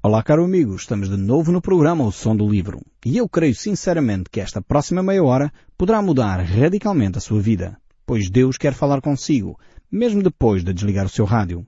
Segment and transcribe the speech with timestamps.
[0.00, 3.52] Olá, caro amigo, estamos de novo no programa O Som do Livro e eu creio
[3.52, 8.74] sinceramente que esta próxima meia hora poderá mudar radicalmente a sua vida, pois Deus quer
[8.74, 9.58] falar consigo,
[9.90, 11.66] mesmo depois de desligar o seu rádio.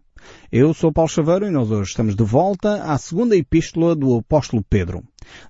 [0.51, 4.63] Eu sou Paulo Chaveiro e nós hoje estamos de volta à segunda epístola do apóstolo
[4.63, 5.03] Pedro.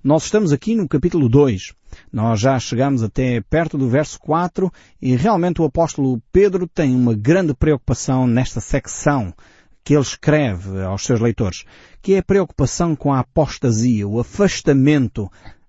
[0.03, 1.73] Nós estamos aqui no capítulo 2.
[2.11, 7.13] Nós já chegamos até perto do verso 4 e realmente o apóstolo Pedro tem uma
[7.13, 9.31] grande preocupação nesta secção
[9.83, 11.63] que ele escreve aos seus leitores,
[12.01, 15.23] que é a preocupação com a apostasia, o afastamento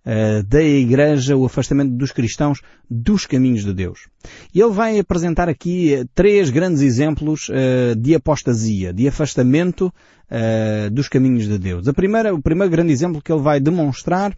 [0.07, 4.09] uh, da igreja, o afastamento dos cristãos dos caminhos de Deus.
[4.55, 9.93] E ele vai apresentar aqui uh, três grandes exemplos uh, de apostasia, de afastamento
[10.93, 11.87] dos caminhos de Deus.
[11.87, 14.35] A primeira, o primeiro grande exemplo que ele vai demonstrar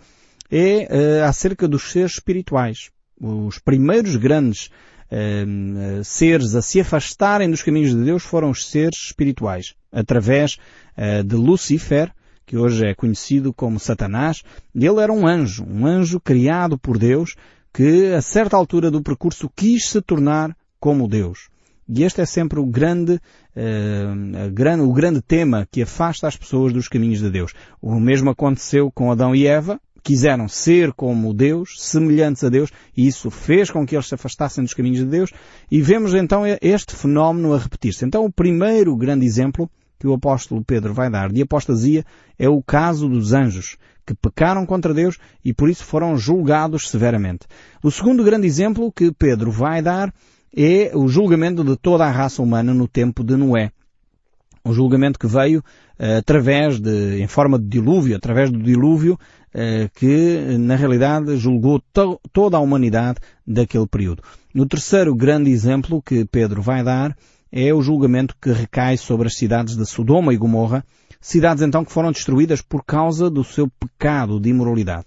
[0.50, 2.90] é acerca dos seres espirituais.
[3.20, 4.70] Os primeiros grandes
[5.14, 10.58] uh, seres a se afastarem dos caminhos de Deus foram os seres espirituais, através
[10.98, 12.12] uh, de Lucifer,
[12.44, 14.42] que hoje é conhecido como Satanás.
[14.74, 17.36] Ele era um anjo, um anjo criado por Deus,
[17.72, 21.48] que a certa altura do percurso quis se tornar como Deus.
[21.88, 23.20] E este é sempre o grande,
[24.52, 27.52] grande, o grande tema que afasta as pessoas dos caminhos de Deus.
[27.80, 33.06] O mesmo aconteceu com Adão e Eva, quiseram ser como Deus, semelhantes a Deus, e
[33.06, 35.30] isso fez com que eles se afastassem dos caminhos de Deus,
[35.70, 38.04] e vemos então este fenómeno a repetir-se.
[38.04, 42.04] Então o primeiro grande exemplo que o apóstolo Pedro vai dar de apostasia
[42.38, 47.46] é o caso dos anjos, que pecaram contra Deus e por isso foram julgados severamente.
[47.82, 50.12] O segundo grande exemplo que Pedro vai dar
[50.54, 53.72] é o julgamento de toda a raça humana no tempo de Noé.
[54.66, 55.60] Um julgamento que veio
[55.98, 59.18] uh, através de, em forma de dilúvio, através do dilúvio,
[59.94, 64.22] que na realidade julgou to toda a humanidade daquele período.
[64.52, 67.16] No terceiro grande exemplo que Pedro vai dar
[67.52, 70.84] é o julgamento que recai sobre as cidades de Sodoma e Gomorra,
[71.20, 75.04] cidades então que foram destruídas por causa do seu pecado de imoralidade.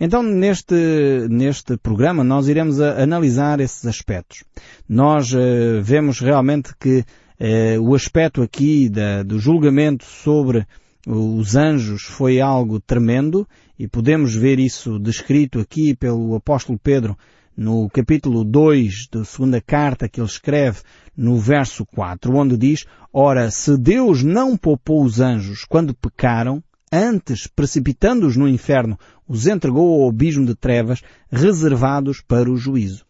[0.00, 4.44] Então, neste, neste programa, nós iremos analisar esses aspectos.
[4.88, 7.04] Nós uh, vemos realmente que
[7.40, 10.66] eh, o aspecto aqui da, do julgamento sobre
[11.06, 13.46] os anjos foi algo tremendo
[13.78, 17.16] e podemos ver isso descrito aqui pelo apóstolo Pedro
[17.56, 20.80] no capítulo 2 da segunda carta que ele escreve
[21.16, 26.62] no verso 4, onde diz, Ora, se Deus não poupou os anjos quando pecaram,
[26.92, 33.04] antes, precipitando-os no inferno, os entregou ao abismo de trevas, reservados para o juízo.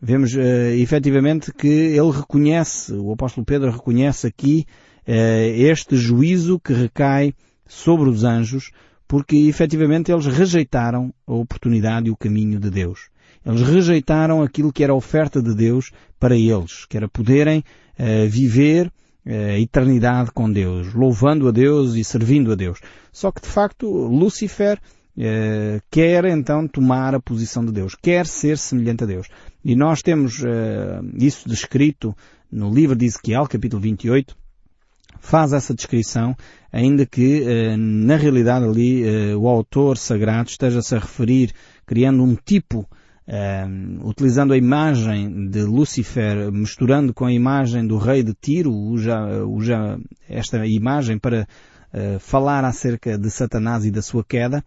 [0.00, 0.40] Vemos uh,
[0.76, 4.66] efetivamente que ele reconhece, o apóstolo Pedro reconhece aqui
[5.06, 7.34] uh, este juízo que recai
[7.66, 8.70] sobre os anjos,
[9.08, 13.08] porque efetivamente eles rejeitaram a oportunidade e o caminho de Deus.
[13.44, 17.64] Eles rejeitaram aquilo que era a oferta de Deus para eles, que era poderem
[17.98, 18.92] uh, viver
[19.26, 22.80] a eternidade com Deus, louvando a Deus e servindo a Deus.
[23.12, 24.78] Só que de facto Lúcifer
[25.20, 29.26] Uh, quer então tomar a posição de Deus, quer ser semelhante a Deus.
[29.64, 30.44] E nós temos
[31.16, 32.16] isso descrito
[32.52, 34.36] no livro de Ezequiel, capítulo 28,
[35.20, 36.36] faz essa descrição,
[36.72, 41.52] ainda que uh, na realidade ali o autor sagrado esteja-se a referir,
[41.86, 42.88] criando um tipo,
[44.02, 50.00] utilizando a imagem de Lúcifer, misturando com a imagem do rei de Tiro, usa, usa
[50.28, 51.46] esta imagem para
[52.20, 54.64] falar acerca de Satanás e da sua queda,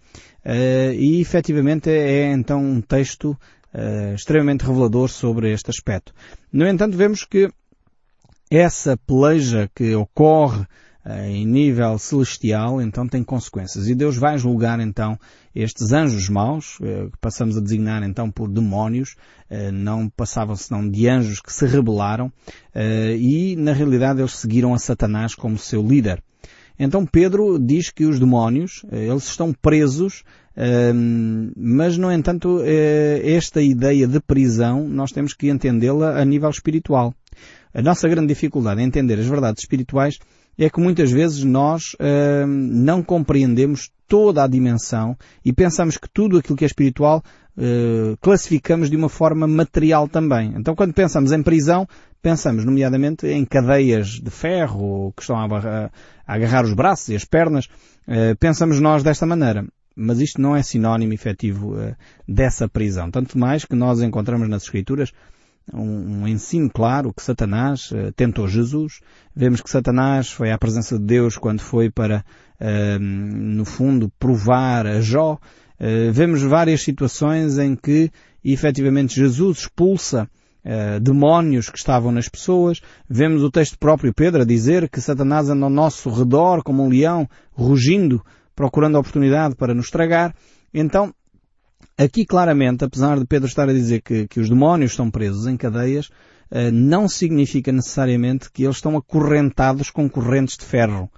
[0.96, 3.35] e efetivamente é então um texto
[3.73, 6.13] uh, extremamente revelador sobre este aspecto.
[6.52, 7.50] No entanto, vemos que
[8.52, 10.66] essa peleja que ocorre
[11.26, 13.88] em nível celestial, então tem consequências.
[13.88, 15.18] E Deus vai julgar então
[15.56, 19.16] estes anjos maus, que passamos a designar então por demónios,
[19.74, 22.32] não passavam senão de anjos que se rebelaram,
[23.18, 26.22] e na realidade eles seguiram a Satanás como seu líder.
[26.78, 30.24] Então Pedro diz que os demónios, eh, eles estão presos,
[31.56, 37.14] mas no entanto eh, esta ideia de prisão nós temos que entendê-la a nível espiritual.
[37.74, 40.20] A nossa grande dificuldade em entender as verdades espirituais
[40.58, 46.38] é que muitas vezes nós ehm, não compreendemos toda a dimensão e pensamos que tudo
[46.38, 47.23] aquilo que é espiritual
[47.58, 50.53] uh, classificamos de uma forma material também.
[50.58, 51.88] Então quando pensamos em prisão,
[52.22, 55.90] pensamos nomeadamente em cadeias de ferro que estão a,
[56.28, 57.68] agarrar os braços e as pernas.
[58.06, 59.66] Uh, pensamos nós desta maneira.
[59.96, 61.96] Mas isto não é sinónimo efetivo uh,
[62.28, 63.09] dessa prisão.
[63.09, 65.14] Tanto mais que nós encontramos nas Escrituras
[65.73, 68.99] um, ensino claro que Satanás uh, tentou Jesus.
[69.35, 72.25] Vemos que Satanás foi à presença de Deus quando foi para,
[72.59, 75.34] uh, no fundo, provar a Jó.
[75.79, 78.11] Uh, vemos várias situações em que,
[78.43, 80.29] efetivamente, Jesus expulsa
[81.02, 82.81] demónios que estavam nas pessoas.
[83.09, 86.87] Vemos o texto próprio Pedro a dizer que Satanás anda ao nosso redor como um
[86.87, 88.23] leão, rugindo
[88.55, 90.35] procurando a oportunidade para nos estragar.
[90.72, 91.11] Então,
[92.03, 95.58] aqui claramente, apesar de Pedro estar a dizer que, que os demónios estão presos em
[95.58, 101.09] cadeias, uh, não significa necessariamente que eles estão acorrentados com correntes de ferro.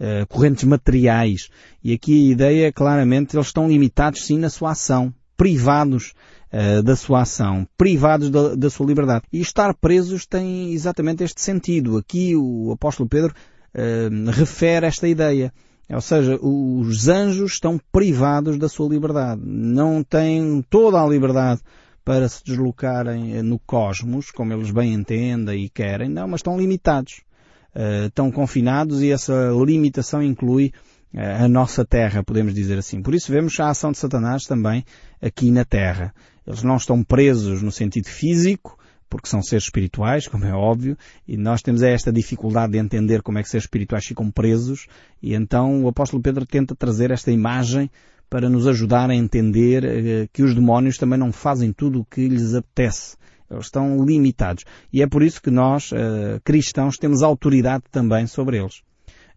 [0.00, 1.48] Uh, correntes materiais.
[1.84, 6.12] E aqui a ideia é claramente eles estão limitados sim na sua ação, privados
[6.52, 9.24] uh, da sua ação, privados da, da, sua liberdade.
[9.32, 11.96] E estar presos tem exatamente este sentido.
[11.96, 15.52] Aqui o apóstolo Pedro uh, refere esta ideia.
[15.90, 19.42] Ou seja, os anjos estão privados da sua liberdade.
[19.44, 21.60] Não têm toda a liberdade
[22.04, 26.58] para se deslocarem eh, no cosmos, como eles bem entendem e querem, não, mas estão
[26.58, 27.20] limitados.
[27.74, 30.72] Uh, estão confinados e essa limitação inclui
[31.14, 33.02] a nossa terra, podemos dizer assim.
[33.02, 34.84] Por isso vemos a ação de Satanás também
[35.20, 36.14] aqui na terra.
[36.46, 38.78] Eles não estão presos no sentido físico,
[39.12, 40.96] porque são seres espirituais, como é óbvio,
[41.28, 44.86] e nós temos esta dificuldade de entender como é que seres espirituais ficam presos,
[45.22, 47.90] e então o apóstolo Pedro tenta trazer esta imagem
[48.30, 52.26] para nos ajudar a entender eh, que os demónios também não fazem tudo o que
[52.26, 53.18] lhes apetece.
[53.50, 54.64] Eles estão limitados.
[54.90, 58.80] E é por isso que nós, eh, cristãos, temos autoridade também sobre eles.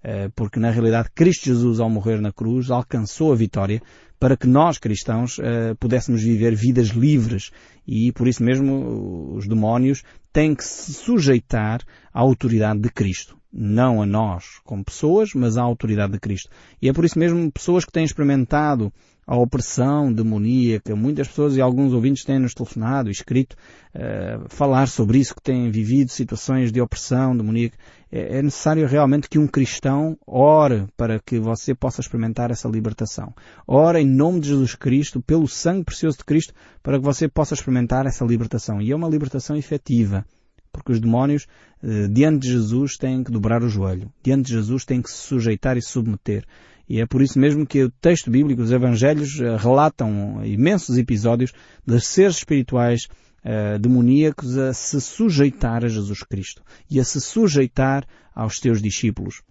[0.01, 3.81] Eh, porque na realidade Cristo Jesus ao morrer na cruz alcançou a vitória
[4.19, 7.51] para que nós cristãos eh, pudéssemos viver vidas livres
[7.87, 11.81] e por isso mesmo os demónios têm que se sujeitar
[12.13, 13.37] à autoridade de Cristo.
[13.51, 16.49] Não a nós como pessoas, mas à autoridade de Cristo.
[16.81, 18.91] E é por isso mesmo pessoas que têm experimentado
[19.25, 20.95] a opressão demoníaca.
[20.95, 23.55] Muitas pessoas e alguns ouvintes têm-nos telefonado e escrito
[23.95, 27.77] uh, falar sobre isso, que têm vivido situações de opressão demoníaca.
[28.11, 33.33] É, é necessário realmente que um cristão ore para que você possa experimentar essa libertação.
[33.67, 37.55] Ore em nome de Jesus Cristo, pelo sangue precioso de Cristo, para que você possa
[37.55, 38.79] experimentar essa libertação.
[38.79, 40.23] E é uma libertação efetiva.
[40.71, 41.47] Porque os demónios,
[41.81, 44.11] uh, diante de Jesus, têm que dobrar o joelho.
[44.21, 46.45] Diante de Jesus, têm que se sujeitar e submeter.
[46.87, 51.51] E é por isso mesmo que o texto bíblico, os evangelhos, eh, relatam imensos episódios
[51.85, 53.07] de seres espirituais
[53.45, 59.41] uh, demoníacos a se sujeitar a Jesus Cristo e a se sujeitar aos seus discípulos.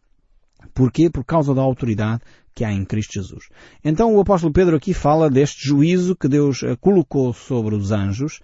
[0.73, 1.11] Porquê?
[1.11, 2.23] Por causa da autoridade
[2.55, 3.49] que há em Cristo Jesus.
[3.85, 8.41] Então o apóstolo Pedro aqui fala deste juízo que Deus uh, colocou sobre os anjos,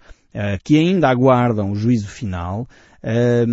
[0.63, 2.67] que ainda aguardam o juízo final,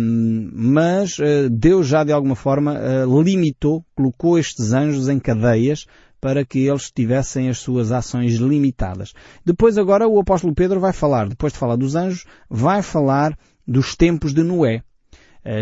[0.03, 5.85] mas uh, Deus já de alguma forma uh, limitou, colocou estes anjos em cadeias
[6.21, 9.13] para que eles tivessem as suas ações limitadas.
[9.43, 13.95] Depois agora o apóstolo Pedro vai falar, depois de falar dos anjos, vai falar dos
[13.95, 14.83] tempos de Noé.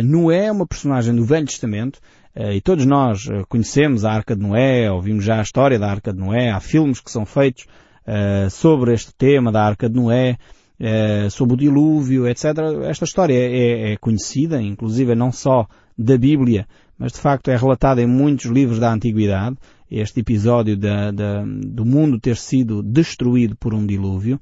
[0.03, 1.99] Noé é uma personagem do Velho Testamento
[2.35, 6.19] e todos nós conhecemos a Arca de Noé, ouvimos já a história da Arca de
[6.19, 7.67] Noé, há filmes que são feitos
[8.49, 10.37] sobre este tema da Arca de Noé,
[10.79, 12.45] é, sobre o dilúvio, etc.
[12.83, 18.01] Esta história é, é, conhecida, inclusive não só da Bíblia, mas de facto é relatada
[18.01, 19.57] em muitos livros da Antiguidade,
[19.89, 24.39] este episódio da, da, do mundo ter sido destruído por um dilúvio.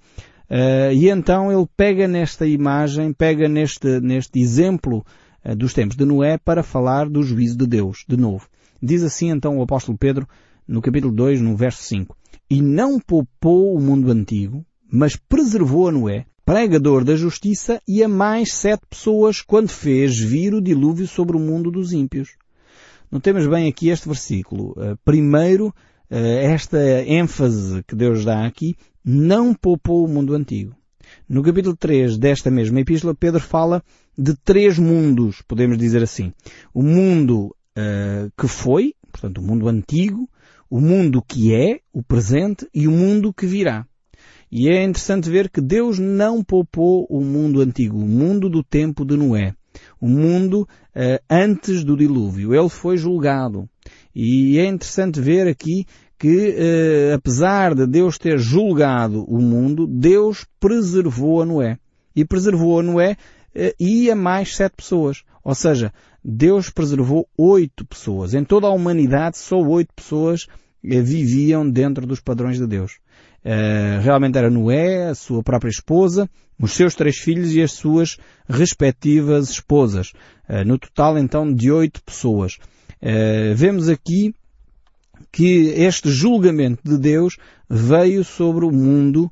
[0.50, 5.04] Uh, e então ele pega nesta imagem, pega neste, neste exemplo
[5.44, 8.48] uh, dos tempos de Noé para falar do juízo de Deus, de novo.
[8.82, 10.28] Diz assim então o apóstolo Pedro
[10.68, 12.16] no capítulo 2, no verso 5.
[12.50, 18.08] E não poupou o mundo antigo, mas preservou a Noé, pregador da justiça, e a
[18.08, 22.30] mais sete pessoas quando fez vir o dilúvio sobre o mundo dos ímpios.
[23.12, 24.74] Notemos bem aqui este versículo.
[24.78, 25.76] Eh, primeiro,
[26.10, 30.74] eh, esta ênfase que Deus dá aqui, não poupou o mundo antigo.
[31.28, 33.84] No capítulo 3 desta mesma epístola, Pedro fala
[34.18, 36.32] de três mundos, podemos dizer assim.
[36.74, 40.30] O mundo uh, que foi, portanto, o mundo antigo,
[40.70, 43.86] o mundo que é, o presente, e o mundo que virá.
[44.58, 49.04] E é interessante ver que Deus não poupou o mundo antigo, o mundo do tempo
[49.04, 49.54] de Noé,
[50.00, 52.56] o mundo uh, antes do dilúvio.
[52.56, 53.68] Ele foi julgado.
[54.16, 55.86] E é interessante ver aqui
[56.18, 61.78] que, uh, apesar de Deus ter julgado o mundo, Deus preservou a Noé.
[62.16, 63.18] E preservou a Noé
[63.54, 65.24] uh, e a mais sete pessoas.
[65.44, 65.92] Ou seja,
[66.24, 68.34] Deus preservou oito pessoas.
[68.34, 70.48] Em toda a humanidade, só oito pessoas
[70.82, 73.00] viviam dentro dos padrões de Deus.
[73.46, 76.28] Uh, realmente era Noé, a sua própria esposa,
[76.60, 78.18] os seus três filhos e as suas
[78.50, 80.14] respectivas esposas.
[80.50, 82.58] Uh, no total, então, de oito pessoas.
[83.00, 84.34] Uh, vemos aqui
[85.32, 87.38] que este julgamento de Deus
[87.70, 89.32] veio sobre o mundo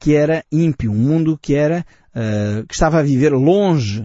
[0.00, 1.86] que era ímpio, um mundo que era,
[2.66, 4.04] que estava a viver longe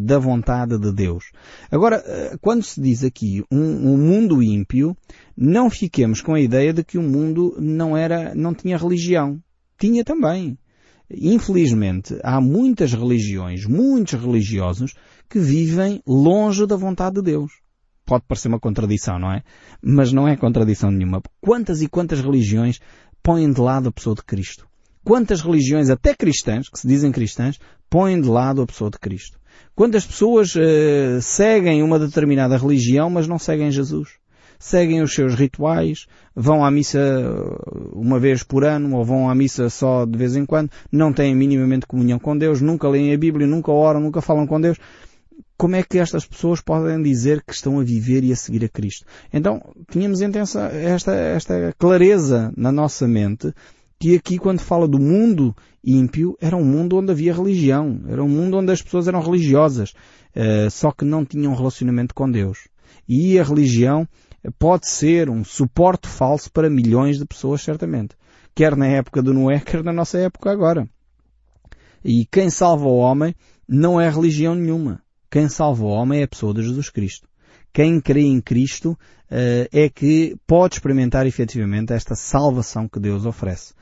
[0.00, 1.32] da vontade de Deus.
[1.70, 2.02] Agora,
[2.40, 4.96] quando se diz aqui um, um mundo ímpio,
[5.36, 9.38] não fiquemos com a ideia de que o mundo não era, não tinha religião.
[9.78, 10.58] Tinha também.
[11.10, 14.94] Infelizmente, há muitas religiões, muitos religiosos,
[15.28, 17.52] que vivem longe da vontade de Deus.
[18.06, 19.42] pode parecer uma contradição, não é?
[19.82, 21.20] Mas não é contradição nenhuma.
[21.40, 22.78] Quantas e quantas religiões
[23.22, 24.66] põem de lado a pessoa de Cristo?
[25.04, 27.58] Quantas religiões, até cristãs, que se dizem cristãs,
[27.90, 29.38] põem de lado a pessoa de Cristo?
[29.74, 34.18] Quantas pessoas uh, seguem uma determinada religião, mas não seguem Jesus?
[34.58, 36.98] seguem os seus rituais, vão à missa
[37.92, 41.34] uma vez por ano ou vão à missa só de vez em quando, não têm
[41.34, 44.78] minimamente comunhão com Deus, nunca leem a Bíblia, nunca oram, nunca falam com Deus.
[45.58, 48.68] Como é que estas pessoas podem dizer que estão a viver e a seguir a
[48.68, 49.06] Cristo?
[49.32, 49.60] Então,
[49.90, 53.54] tínhamos intensa, esta, esta clareza na nossa mente
[53.98, 58.28] que aqui quando fala do mundo ímpio era um mundo onde havia religião, era um
[58.28, 59.94] mundo onde as pessoas eram religiosas,
[60.34, 62.68] uh, só que não tinham relacionamento com Deus.
[63.08, 64.06] E a religião
[64.58, 68.16] pode ser um suporte falso para milhões de pessoas, certamente.
[68.54, 70.88] Quer na época do Noé, quer na nossa época agora.
[72.04, 73.34] E quem salva o homem
[73.68, 75.02] não é religião nenhuma.
[75.30, 77.28] Quem salva o homem é a pessoa de Jesus Cristo.
[77.72, 83.74] Quem crê em Cristo uh, é que pode experimentar efetivamente esta salvação que Deus oferece.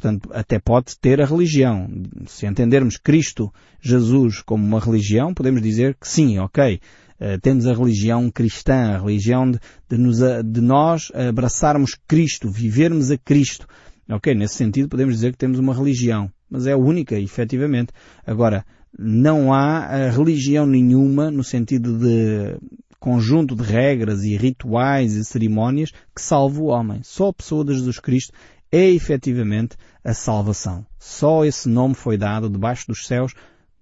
[0.00, 1.90] Portanto, até pode ter a religião.
[2.28, 6.80] Se entendermos Cristo, Jesus, como uma religião, podemos dizer que sim, ok,
[7.18, 9.58] eh, temos a religião cristã, a religião de,
[9.90, 13.66] de, nos, de nós abraçarmos Cristo, vivermos a Cristo.
[14.08, 17.92] Ok, nesse sentido podemos dizer que temos uma religião, mas é única, efetivamente.
[18.24, 18.64] Agora,
[18.96, 22.56] não há eh, religião nenhuma no sentido de
[23.00, 27.00] conjunto de regras e rituais e cerimónias que salve o homem.
[27.02, 28.32] Só a pessoa de Jesus Cristo
[28.70, 30.84] é efetivamente a salvação.
[30.98, 33.34] Só esse nome foi dado debaixo dos céus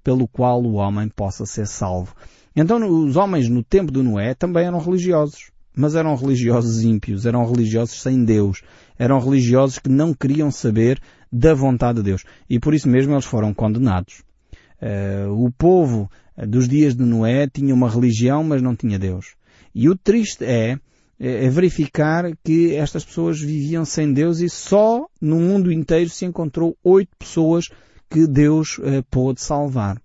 [0.02, 2.14] pelo qual o homem possa ser salvo.
[2.54, 5.50] Então os homens no tempo do Noé também eram religiosos.
[5.76, 8.62] Mas eram religiosos ímpios, eram religiosos sem Deus,
[8.98, 10.98] eram religiosos que não queriam saber
[11.30, 12.24] da vontade de Deus.
[12.48, 14.22] E por isso mesmo eles foram condenados.
[14.80, 16.10] Uh, o povo
[16.48, 19.34] dos dias de Noé tinha uma religião, mas não tinha Deus.
[19.74, 20.78] E o triste é,
[21.18, 26.76] é verificar que estas pessoas viviam sem Deus e só no mundo inteiro se encontrou
[26.84, 27.68] oito pessoas
[28.10, 30.00] que Deus uh, pôde salvar.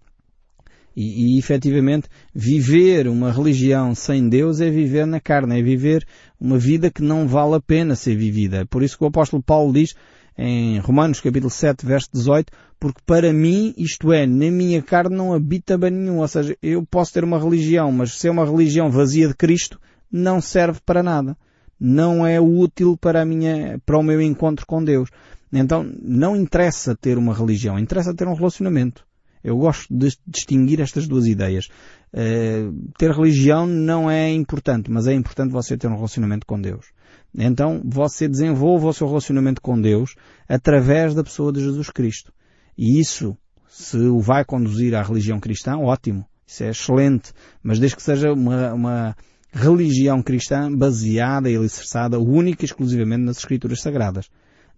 [0.95, 6.05] E, e efetivamente viver uma religião sem Deus é viver na carne, é viver
[6.39, 8.65] uma vida que não vale a pena ser vivida.
[8.65, 9.93] Por isso que o apóstolo Paulo diz
[10.37, 15.33] em Romanos capítulo 7 verso 18, porque para mim, isto é, na minha carne não
[15.33, 16.19] habita bem nenhum.
[16.19, 19.79] Ou seja, eu posso ter uma religião, mas se é uma religião vazia de Cristo,
[20.11, 21.37] não serve para nada.
[21.79, 25.09] Não é útil para a minha, para o meu encontro com Deus.
[25.51, 29.03] Então, não interessa ter uma religião, interessa ter um relacionamento.
[29.43, 31.67] Eu gosto de distinguir estas duas ideias.
[32.13, 36.87] Uh, ter religião não é importante, mas é importante você ter um relacionamento com Deus.
[37.33, 40.15] Então você desenvolve o seu relacionamento com Deus
[40.47, 42.31] através da pessoa de Jesus Cristo.
[42.77, 43.35] E isso,
[43.67, 46.25] se o vai conduzir à religião cristã, ótimo.
[46.45, 47.31] Isso é excelente.
[47.63, 49.15] Mas desde que seja uma, uma
[49.51, 54.29] religião cristã baseada e alicerçada única e exclusivamente nas Escrituras Sagradas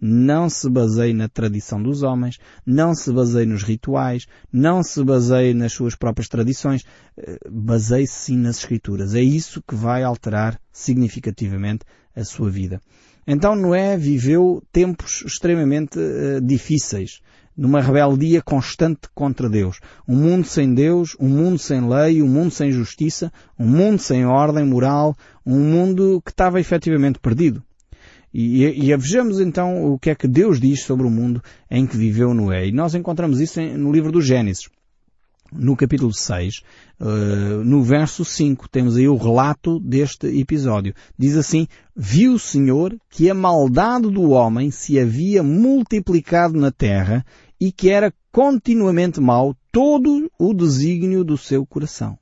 [0.06, 5.54] não se baseie na tradição dos homens, não se baseie nos rituais, não se baseie
[5.54, 6.84] nas suas próprias tradições,
[7.18, 9.16] eh, baseie-se sim nas escrituras.
[9.16, 12.82] É isso que vai alterar significativamente a sua vida.
[13.26, 17.22] Então Noé viveu tempos extremamente uh, difíceis,
[17.56, 19.80] numa rebeldia constante contra Deus.
[20.08, 24.26] Um mundo sem Deus, um mundo sem lei, um mundo sem justiça, um mundo sem
[24.26, 27.64] ordem moral, um mundo que estava efetivamente perdido.
[28.34, 31.96] E, e, vejamos então o que é que Deus diz sobre o mundo em que
[31.96, 32.68] viveu Noé.
[32.68, 34.68] E nós encontramos isso no livro do Gênesis.
[35.56, 36.62] No capítulo 6, uh,
[37.02, 40.94] eh, no verso 5, temos aí o relato deste episódio.
[41.18, 47.26] Diz assim, Viu o Senhor que a maldade do homem se havia multiplicado na terra
[47.60, 52.18] e que era continuamente mau todo o desígnio do seu coração.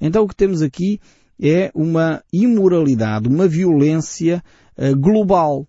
[0.00, 1.00] Então o que temos aqui
[1.40, 4.42] é uma imoralidade, uma violência
[4.76, 5.66] uh, global.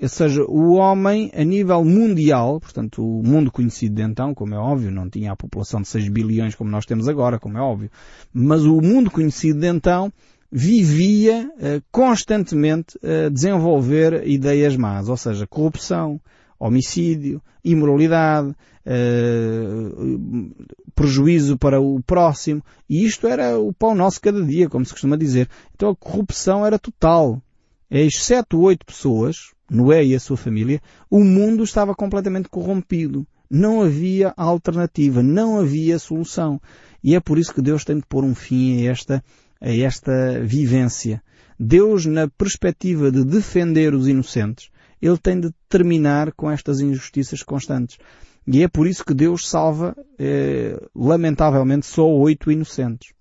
[0.00, 4.58] Ou seja, o homem a nível mundial, portanto o mundo conhecido de então, como é
[4.58, 7.90] óbvio, não tinha a população de 6 bilhões como nós temos agora, como é óbvio,
[8.32, 10.12] mas o mundo conhecido de então
[10.50, 16.20] vivia uh, constantemente a desenvolver ideias más, ou seja, corrupção,
[16.58, 18.54] homicídio, imoralidade,
[18.86, 20.54] uh,
[20.94, 22.62] prejuízo para o próximo.
[22.88, 25.48] E isto era o pão nosso cada dia, como se costuma dizer.
[25.74, 27.42] Então a corrupção era total.
[27.90, 33.26] Exceto oito pessoas, Noé e a sua família, o mundo estava completamente corrompido.
[33.50, 36.60] Não havia alternativa, não havia solução.
[37.02, 39.24] E é por isso que Deus tem de pôr um fim a esta,
[39.60, 41.22] a esta vivência.
[41.58, 44.70] Deus, na perspectiva de defender os inocentes,
[45.00, 47.98] ele tem de terminar com estas injustiças constantes.
[48.46, 53.12] E é por isso que Deus salva, eh, lamentavelmente, só oito inocentes.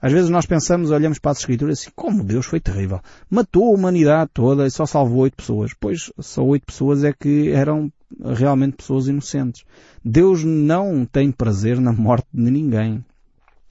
[0.00, 3.00] Às vezes nós pensamos, olhamos para as Escrituras assim, como Deus foi terrível.
[3.30, 5.72] Matou a humanidade toda e só salvou oito pessoas.
[5.78, 7.92] Pois, só oito pessoas é que eram
[8.34, 9.64] realmente pessoas inocentes.
[10.04, 13.04] Deus não tem prazer na morte de ninguém.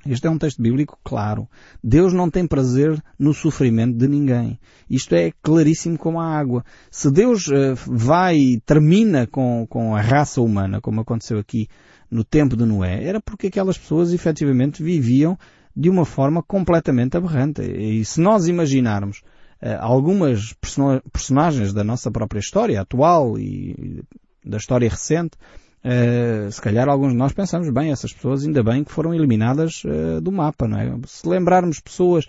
[0.06, 1.48] Este é um texto bíblico claro.
[1.84, 4.60] Deus não tem prazer no sofrimento de ninguém.
[4.88, 6.64] Isto é claríssimo como a água.
[6.92, 11.68] Se Deus uh, vai e termina com, com a raça humana, como aconteceu aqui
[12.12, 15.38] no tempo de Noé, era porque aquelas pessoas efetivamente viviam
[15.76, 17.62] de uma forma completamente aberrante.
[17.62, 19.20] E se nós imaginarmos
[19.62, 24.04] uh, algumas person personagens da nossa própria história atual e
[24.44, 25.38] da história recente,
[25.86, 29.84] Uh, se calhar alguns de nós pensamos, bem, essas pessoas ainda bem que foram eliminadas
[29.84, 30.92] uh, do mapa, não é?
[31.06, 32.26] Se lembrarmos pessoas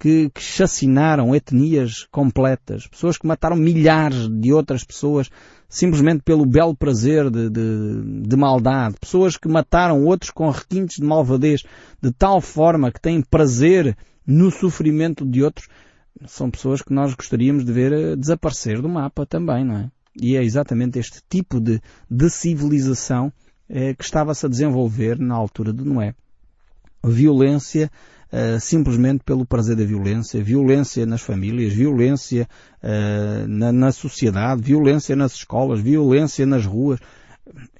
[0.00, 5.30] que, que chacinaram etnias completas, pessoas que mataram milhares de outras pessoas
[5.68, 11.04] simplesmente pelo belo prazer de, de, de maldade, pessoas que mataram outros com requintes de
[11.04, 11.62] malvadez,
[12.02, 15.68] de tal forma que têm prazer no sofrimento de outros,
[16.26, 19.90] são pessoas que nós gostaríamos de ver eh, desaparecer do mapa também, não é?
[20.20, 21.80] E é exatamente este tipo de,
[22.10, 23.32] de civilização
[23.68, 26.14] eh, que estava-se a desenvolver na altura de Noé.
[27.04, 27.90] Violência
[28.32, 32.48] Uh, simplesmente pelo prazer da violência, violência nas famílias, violência
[32.80, 37.00] uh, na, na, sociedade, violência nas escolas, violência nas ruas.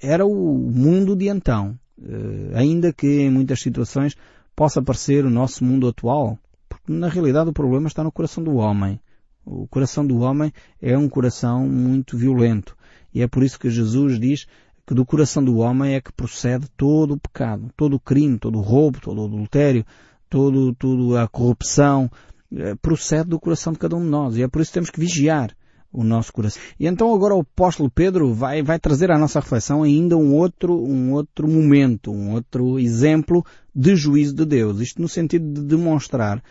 [0.03, 1.79] Era o mundo de então.
[1.97, 4.17] Uh, ainda que em muitas situações
[4.57, 6.37] possa parecer o nosso mundo atual.
[6.69, 9.01] Porque na realidade o problema está no coração do homem.
[9.45, 12.77] O coração do homem é um coração muito violento.
[13.15, 14.47] E é por isso que Jesus diz
[14.87, 18.59] que do coração do homem é que procede todo o pecado, todo o crime, todo
[18.59, 19.85] o roubo, todo o adultério,
[20.31, 22.11] todo, todo a corrupção,
[22.55, 24.37] eh, procede do coração de cada um de nós.
[24.37, 25.55] E é por isso que temos que vigiar
[25.93, 26.63] o nosso coração.
[26.79, 30.73] E então agora o apóstolo Pedro vai, vai trazer à nossa reflexão ainda um outro,
[30.73, 33.45] um outro momento, um outro exemplo
[33.75, 34.81] de juízo de Deus.
[34.81, 36.43] Isto no sentido de demonstrar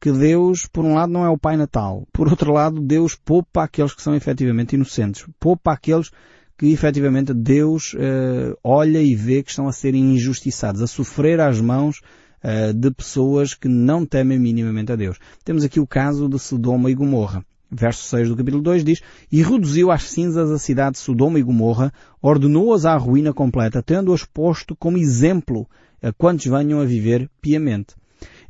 [0.00, 2.06] que Deus, por um lado, não é o Pai Natal.
[2.12, 5.26] Por outro lado, Deus poupa aqueles que são efetivamente inocentes.
[5.38, 6.10] Poupa aqueles
[6.58, 11.60] que efetivamente Deus uh, olha e vê que estão a serem injustiçados, a sofrer às
[11.60, 12.00] mãos
[12.42, 15.18] uh, de pessoas que não temem minimamente a Deus.
[15.44, 17.44] Temos aqui o caso de Sodoma e Gomorra.
[17.70, 21.42] Verso 6 do capítulo 2 diz, E reduziu às cinzas a cidade de Sodoma e
[21.42, 25.68] Gomorra, ordenou-as à ruína completa, tendo-as posto como exemplo
[26.00, 27.94] a quantos venham a viver piamente.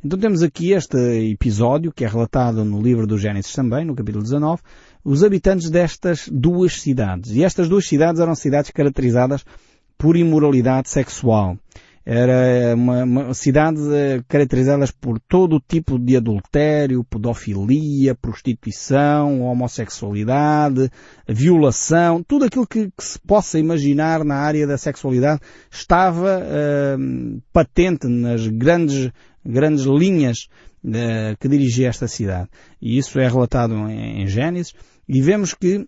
[0.03, 0.97] Então temos aqui este
[1.31, 4.61] episódio, que é relatado no livro do Gênesis também, no capítulo 19,
[5.03, 7.31] os habitantes destas duas cidades.
[7.31, 9.43] E estas duas cidades eram cidades caracterizadas
[9.97, 11.57] por imoralidade sexual.
[12.09, 20.89] Era uma, uma cidades eh, caracterizadas por todo o tipo de adultério, pedofilia, prostituição, homossexualidade,
[21.27, 28.07] violação, tudo aquilo que, que, se possa imaginar na área da sexualidade estava uh, patente
[28.07, 29.11] nas grandes
[29.45, 30.47] grandes linhas
[30.85, 32.47] uh, que dirigia esta cidade.
[32.81, 34.73] E isso é relatado em, em Gênesis.
[35.09, 35.85] E vemos que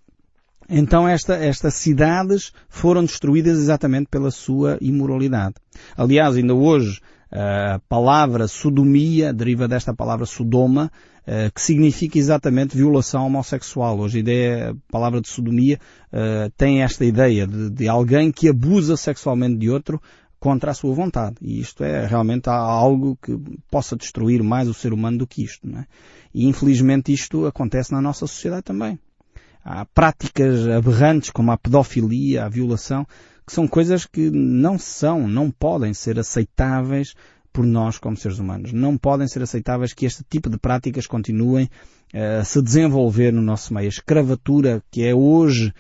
[0.69, 5.55] então esta, estas cidades foram destruídas exatamente pela sua imoralidade.
[5.95, 6.99] Aliás, ainda hoje
[7.31, 10.91] a palavra sodomia deriva desta palavra sodoma,
[11.27, 13.99] eh, que significa exatamente violação homossexual.
[13.99, 15.79] Hoje a ideia, a palavra de sodomia
[16.11, 20.01] eh, tem esta ideia de, de alguém que abusa sexualmente de outro
[20.39, 21.35] contra a sua vontade.
[21.41, 23.37] E isto é realmente algo que
[23.69, 25.69] possa destruir mais o ser humano do que isto.
[25.69, 25.85] Não é?
[26.33, 28.97] E infelizmente isto acontece na nossa sociedade também.
[29.63, 33.05] Há práticas aberrantes como a pedofilia, a violação,
[33.49, 37.15] que são coisas que não são, não podem ser aceitáveis
[37.51, 38.71] por nós como seres humanos.
[38.71, 41.67] Não podem ser aceitáveis que este tipo de práticas continuem
[42.13, 43.88] a se desenvolver no nosso meio.
[43.88, 45.73] A escravatura, que é hoje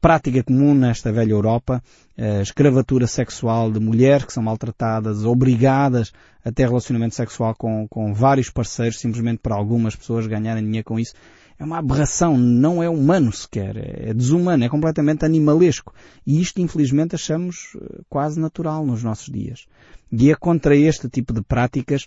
[0.00, 1.80] prática comum nesta velha Europa,
[2.18, 6.12] a escravatura sexual de mulheres que são maltratadas, obrigadas
[6.44, 10.98] a ter relacionamento sexual com, com vários parceiros, simplesmente para algumas pessoas ganharem dinheiro com
[10.98, 11.14] isso.
[11.58, 15.94] É uma aberração, não é humano sequer, é desumano, é completamente animalesco.
[16.26, 19.66] E isto, infelizmente, achamos eh, quase natural nos nossos dias.
[20.10, 22.06] E é contra este tipo de práticas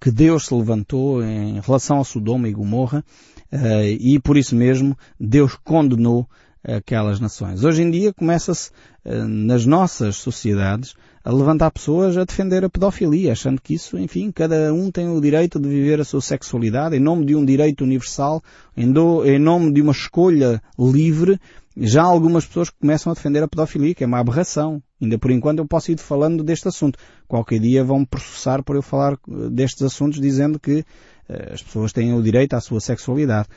[0.00, 3.04] que Deus se levantou em relação ao Sodoma e Gomorra,
[3.50, 6.28] eh, e por isso mesmo Deus condenou
[6.62, 7.64] aquelas nações.
[7.64, 8.70] Hoje em dia começa-se
[9.04, 10.94] eh, nas nossas sociedades
[11.28, 15.20] a levantar pessoas a defender a pedofilia, achando que isso, enfim, cada um tem o
[15.20, 18.42] direito de viver a sua sexualidade em nome de um direito universal,
[18.74, 21.38] em, do, em nome de uma escolha livre.
[21.76, 24.82] Já algumas pessoas começam a defender a pedofilia, que é uma aberração.
[25.02, 26.98] Ainda por enquanto eu posso ir falando deste assunto.
[27.26, 31.92] Qualquer dia vão processar por eu falar eh, destes assuntos dizendo que uh, as pessoas
[31.92, 33.48] têm o direito à sua sexualidade.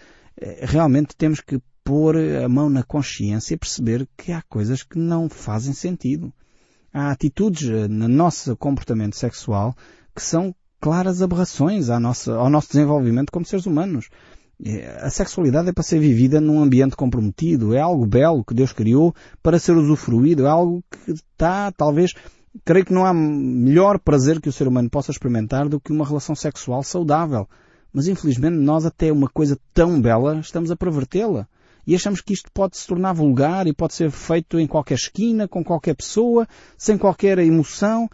[0.61, 5.29] Realmente temos que pôr a mão na consciência e perceber que há coisas que não
[5.29, 6.33] fazem sentido.
[6.93, 9.75] Há atitudes eh, no nosso comportamento sexual
[10.15, 14.09] que são claras aberrações à nossa, ao nosso desenvolvimento como seres humanos.
[15.01, 19.13] A sexualidade é para ser vivida num ambiente comprometido, é algo belo que Deus criou
[19.41, 22.13] para ser usufruído, é algo que está, talvez,
[22.63, 26.05] creio que não há melhor prazer que o ser humano possa experimentar do que uma
[26.05, 27.47] relação sexual saudável.
[27.91, 31.47] Mas infelizmente nós até uma coisa tão bela estamos a pervertê-la.
[31.85, 35.47] E achamos que isto pode se tornar vulgar e pode ser feito em qualquer esquina,
[35.47, 38.09] com qualquer pessoa, sem qualquer emoção.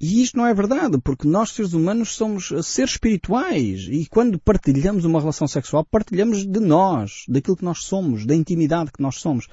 [0.00, 5.04] E isto não é verdade, porque nós seres humanos somos seres espirituais e quando partilhamos
[5.04, 9.46] uma relação sexual, partilhamos de nós, daquilo que nós somos, da intimidade que nós somos.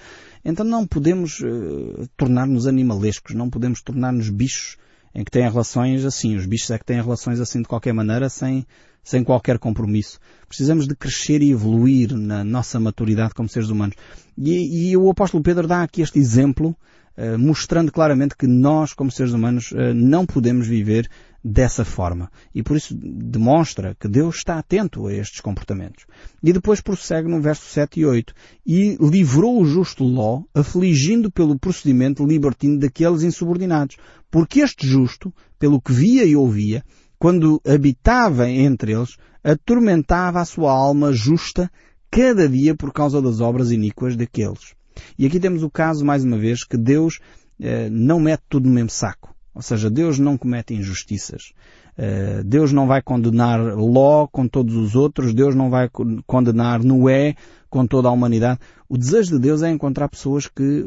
[0.44, 4.78] Então não podemos uh, tornar-nos animalescos, não podemos tornar-nos bichos
[5.14, 6.36] em que têm relações assim.
[6.36, 8.66] Os bichos é que têm relações assim de qualquer maneira, sem,
[9.08, 10.20] sem qualquer compromisso.
[10.50, 13.96] Precisamos de crescer e evoluir na nossa maturidade como seres humanos.
[14.38, 16.76] E, e o apóstolo Pedro dá aqui este exemplo
[17.16, 21.10] eh, mostrando claramente que nós, como seres humanos, eh, não podemos viver
[21.42, 22.30] dessa forma.
[22.54, 26.06] E por isso demonstra que Deus está atento a estes comportamentos.
[26.44, 28.34] E depois prossegue no verso 7 e 8.
[28.66, 33.96] E livrou o justo Ló, afligindo pelo procedimento libertino daqueles insubordinados.
[34.30, 36.84] Porque este justo, pelo que via e ouvia,
[37.20, 41.72] quando habitava entre eles, atormentava a sua alma justa
[42.12, 44.76] cada dia por causa das obras iníquas daqueles.
[45.18, 47.20] E aqui temos o caso, mais uma vez, que Deus
[47.60, 49.36] eh, não mete tudo no mesmo saco.
[49.58, 51.52] Ou seja, Deus não comete injustiças.
[51.98, 55.90] Uh, Deus não vai condenar Ló com todos os outros, Deus não vai
[56.28, 57.36] condenar Noé
[57.68, 58.60] com toda a humanidade.
[58.88, 60.86] O desejo de Deus é encontrar pessoas que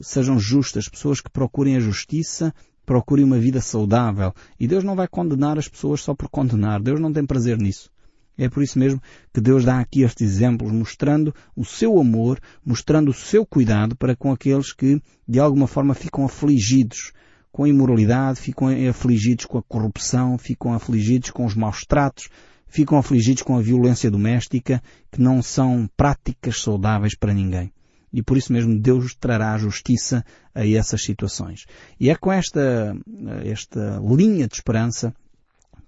[0.00, 2.54] sejam justas, pessoas que procurem a justiça,
[2.88, 4.32] procurem uma vida saudável.
[4.58, 6.80] E Deus não vai condenar as pessoas só por condenar.
[6.80, 7.90] Deus não tem prazer nisso.
[8.38, 8.98] É por isso mesmo
[9.30, 14.16] que Deus dá aqui estes exemplos, mostrando o seu amor, mostrando o seu cuidado para
[14.16, 17.12] com aqueles que, de alguma forma, ficam afligidos
[17.52, 22.30] com a imoralidade, ficam afligidos com a corrupção, ficam afligidos com os maus tratos,
[22.66, 27.70] ficam afligidos com a violência doméstica, que não são práticas saudáveis para ninguém.
[28.12, 31.66] E por isso mesmo Deus trará justiça a essas situações.
[32.00, 32.96] E é com esta,
[33.44, 35.14] esta linha de esperança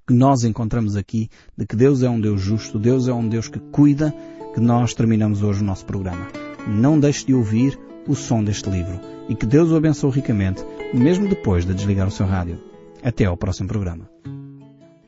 [0.06, 3.48] que nós encontramos aqui de que Deus é um Deus justo, Deus é um Deus
[3.48, 4.14] que cuida,
[4.54, 6.26] que nós terminamos hoje o nosso programa.
[6.66, 11.28] Não deixe de ouvir o som deste livro e que Deus o abençoe ricamente, mesmo
[11.28, 12.61] depois de desligar o seu rádio.
[13.02, 14.11] Até ao próximo programa.